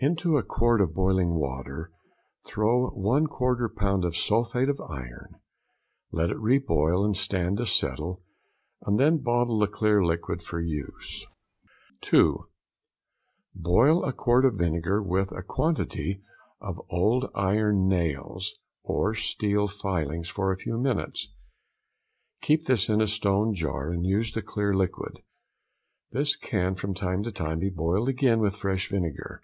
[0.00, 1.90] Into a quart of boiling water,
[2.46, 4.06] throw a 1/4 lb.
[4.06, 5.40] of sulphate of iron,
[6.12, 8.22] let it re boil, and stand to settle,
[8.82, 11.26] and then bottle the clear liquid for use.
[12.02, 12.48] |102| 2.
[13.56, 16.22] Boil a quart of vinegar with a quantity
[16.60, 21.32] of old iron nails or steel filings for a few minutes.
[22.42, 25.22] Keep this in a stone jar, and use the clear liquid.
[26.12, 29.42] This can from time to time be boiled again with fresh vinegar.